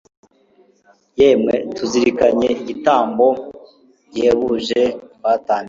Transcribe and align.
Yemwe 1.19 1.53
Tuzirikanyigitambo 1.75 3.27
gihebuje 4.11 4.81
twatambiwe 5.15 5.59